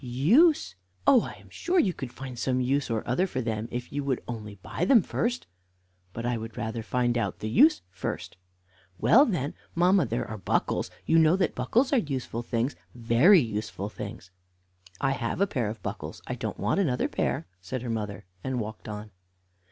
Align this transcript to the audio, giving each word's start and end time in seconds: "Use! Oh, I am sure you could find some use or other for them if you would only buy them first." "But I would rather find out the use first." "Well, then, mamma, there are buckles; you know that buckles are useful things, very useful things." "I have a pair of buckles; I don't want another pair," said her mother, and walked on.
"Use! 0.03 0.73
Oh, 1.05 1.21
I 1.21 1.33
am 1.33 1.51
sure 1.51 1.77
you 1.77 1.93
could 1.93 2.11
find 2.11 2.39
some 2.39 2.59
use 2.59 2.89
or 2.89 3.07
other 3.07 3.27
for 3.27 3.39
them 3.39 3.67
if 3.69 3.93
you 3.93 4.03
would 4.03 4.19
only 4.27 4.55
buy 4.55 4.83
them 4.83 5.03
first." 5.03 5.45
"But 6.11 6.25
I 6.25 6.37
would 6.39 6.57
rather 6.57 6.81
find 6.81 7.19
out 7.19 7.37
the 7.37 7.47
use 7.51 7.83
first." 7.91 8.35
"Well, 8.97 9.25
then, 9.27 9.53
mamma, 9.75 10.07
there 10.07 10.27
are 10.27 10.39
buckles; 10.39 10.89
you 11.05 11.19
know 11.19 11.35
that 11.35 11.53
buckles 11.53 11.93
are 11.93 11.99
useful 11.99 12.41
things, 12.41 12.75
very 12.95 13.41
useful 13.41 13.89
things." 13.89 14.31
"I 14.99 15.11
have 15.11 15.39
a 15.39 15.45
pair 15.45 15.69
of 15.69 15.83
buckles; 15.83 16.23
I 16.25 16.33
don't 16.33 16.57
want 16.59 16.79
another 16.79 17.07
pair," 17.07 17.45
said 17.61 17.83
her 17.83 17.89
mother, 17.91 18.25
and 18.43 18.59
walked 18.59 18.89
on. 18.89 19.11